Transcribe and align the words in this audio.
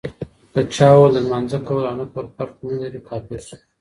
که 0.53 0.61
چا 0.75 0.87
وويل 0.93 1.13
د 1.13 1.17
لمانځه 1.25 1.59
کول 1.67 1.83
اونه 1.89 2.05
کول 2.11 2.25
فرق 2.35 2.55
نلري، 2.67 2.99
کافر 3.09 3.39
سو 3.47 3.55